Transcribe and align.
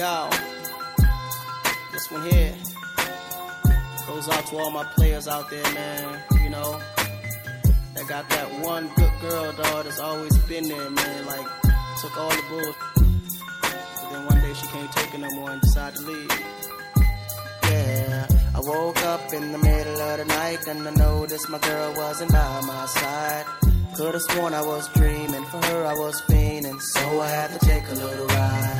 Yo, 0.00 0.30
this 1.92 2.10
one 2.10 2.22
here 2.22 2.54
goes 4.06 4.30
out 4.30 4.46
to 4.46 4.56
all 4.56 4.70
my 4.70 4.84
players 4.96 5.28
out 5.28 5.50
there, 5.50 5.74
man. 5.74 6.22
You 6.42 6.48
know, 6.48 6.80
that 7.92 8.08
got 8.08 8.26
that 8.30 8.50
one 8.64 8.90
good 8.96 9.12
girl, 9.20 9.52
dog, 9.52 9.84
that's 9.84 10.00
always 10.00 10.34
been 10.44 10.66
there, 10.68 10.88
man. 10.88 11.26
Like, 11.26 11.46
took 12.00 12.16
all 12.16 12.30
the 12.30 12.42
bull. 12.48 12.74
But 13.60 14.10
then 14.10 14.24
one 14.24 14.40
day 14.40 14.54
she 14.54 14.66
can't 14.68 14.90
take 14.90 15.12
it 15.12 15.20
no 15.20 15.28
more 15.32 15.50
and 15.50 15.60
decided 15.60 16.00
to 16.00 16.06
leave. 16.06 16.30
Yeah, 17.64 18.26
I 18.54 18.60
woke 18.60 19.02
up 19.04 19.34
in 19.34 19.52
the 19.52 19.58
middle 19.58 20.00
of 20.00 20.18
the 20.18 20.24
night 20.24 20.66
and 20.66 20.88
I 20.88 20.94
noticed 20.94 21.50
my 21.50 21.58
girl 21.58 21.92
wasn't 21.94 22.32
by 22.32 22.60
my 22.62 22.86
side. 22.86 23.44
Could've 23.98 24.22
sworn 24.22 24.54
I 24.54 24.62
was 24.62 24.88
dreaming, 24.94 25.44
for 25.44 25.62
her 25.62 25.84
I 25.84 25.92
was 25.92 26.22
fiending, 26.22 26.80
so 26.80 27.20
I 27.20 27.28
had 27.28 27.60
to 27.60 27.66
take 27.66 27.86
a 27.90 27.94
little 27.96 28.26
ride. 28.28 28.79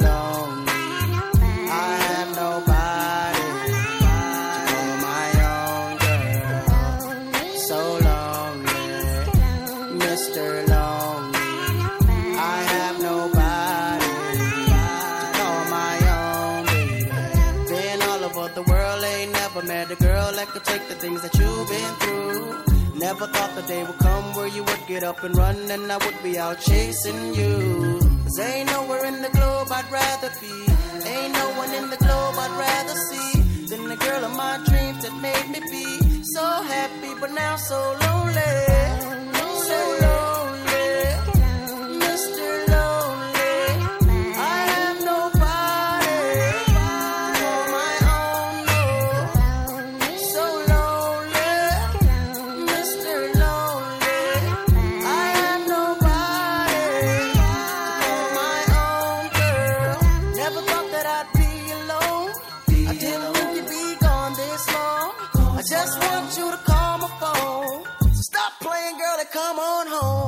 Mr. 10.11 10.67
Lonely. 10.67 11.39
I 12.35 12.57
have 12.75 13.01
nobody 13.01 14.11
to 14.39 15.27
call 15.39 15.63
my 15.79 15.95
own. 16.19 16.65
Been 17.69 18.01
all 18.09 18.21
over 18.25 18.53
the 18.53 18.63
world, 18.63 19.01
ain't 19.05 19.31
never 19.31 19.61
met 19.61 19.89
a 19.89 19.95
girl 19.95 20.33
that 20.33 20.47
could 20.49 20.65
take 20.65 20.85
the 20.89 20.95
things 20.95 21.21
that 21.21 21.33
you've 21.39 21.67
been 21.69 21.93
through. 22.01 22.99
Never 22.99 23.25
thought 23.27 23.55
the 23.55 23.61
day 23.61 23.83
would 23.85 23.99
come 23.99 24.35
where 24.35 24.49
you 24.49 24.65
would 24.65 24.83
get 24.85 25.03
up 25.05 25.23
and 25.23 25.33
run 25.33 25.55
and 25.71 25.89
I 25.89 25.95
would 26.05 26.21
be 26.21 26.37
out 26.37 26.59
chasing 26.59 27.33
you. 27.33 27.55
Cause 28.25 28.37
ain't 28.39 28.69
nowhere 28.69 29.05
in 29.05 29.21
the 29.21 29.29
globe 29.29 29.69
I'd 29.71 29.89
rather 29.89 30.31
be. 30.41 30.55
Ain't 31.07 31.33
no 31.41 31.47
one 31.61 31.73
in 31.73 31.89
the 31.89 31.99
globe 32.03 32.35
I'd 32.43 32.55
rather 32.67 32.97
see 33.07 33.31
than 33.69 33.87
the 33.87 33.95
girl 33.95 34.25
of 34.25 34.35
my 34.35 34.59
dreams 34.67 35.03
that 35.05 35.15
made 35.27 35.47
me 35.53 35.61
be 35.71 35.85
so 36.35 36.45
happy, 36.75 37.11
but 37.21 37.31
now 37.31 37.55
so 37.55 37.79
lonely. 38.03 38.40
Come 69.31 69.59
on 69.59 69.87
home. 69.87 70.20